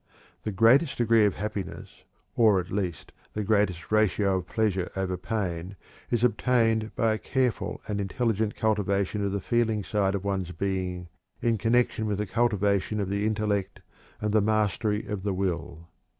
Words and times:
The 0.41 0.51
greatest 0.51 0.97
degree 0.97 1.25
of 1.25 1.35
happiness, 1.35 2.05
or 2.35 2.59
at 2.59 2.71
least 2.71 3.11
the 3.33 3.43
greatest 3.43 3.91
ratio 3.91 4.37
of 4.37 4.47
pleasure 4.47 4.89
over 4.95 5.15
pain, 5.15 5.75
is 6.09 6.23
obtained 6.23 6.95
by 6.95 7.13
a 7.13 7.17
careful 7.19 7.79
and 7.87 8.01
intelligent 8.01 8.55
cultivation 8.55 9.23
of 9.23 9.31
the 9.31 9.39
feeling 9.39 9.83
side 9.83 10.15
of 10.15 10.23
one's 10.25 10.53
being 10.53 11.07
in 11.39 11.59
connection 11.59 12.07
with 12.07 12.17
the 12.17 12.25
cultivation 12.25 12.99
of 12.99 13.09
the 13.09 13.27
intellect 13.27 13.79
and 14.19 14.33
the 14.33 14.41
mastery 14.41 15.05
of 15.05 15.21
the 15.21 15.35
will. 15.35 15.87